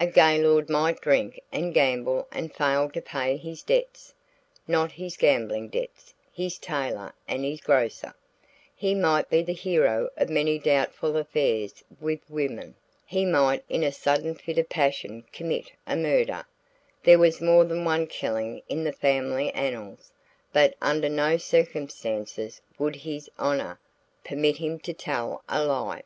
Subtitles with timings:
[0.00, 4.14] A Gaylord might drink and gamble and fail to pay his debts
[4.68, 8.14] (not his gambling debts; his tailor and his grocer);
[8.76, 13.90] he might be the hero of many doubtful affairs with women; he might in a
[13.90, 16.46] sudden fit of passion commit a murder
[17.02, 20.12] there was more than one killing in the family annals
[20.52, 23.78] but under no circumstances would his "honah"
[24.22, 26.04] permit him to tell a lie.